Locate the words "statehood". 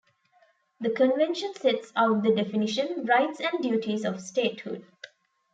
4.19-4.83